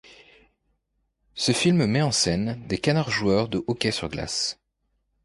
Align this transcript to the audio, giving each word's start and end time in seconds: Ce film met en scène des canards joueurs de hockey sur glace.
Ce 1.35 1.51
film 1.51 1.85
met 1.85 2.01
en 2.01 2.11
scène 2.11 2.59
des 2.67 2.79
canards 2.79 3.11
joueurs 3.11 3.47
de 3.49 3.63
hockey 3.67 3.91
sur 3.91 4.09
glace. 4.09 4.57